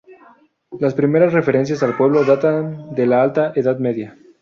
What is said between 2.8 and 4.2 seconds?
de la Alta Edad Media.